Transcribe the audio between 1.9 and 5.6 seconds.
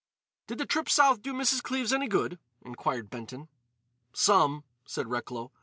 any good?" inquired Benton. "Some," said Recklow.